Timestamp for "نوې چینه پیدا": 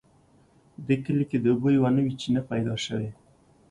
1.97-2.75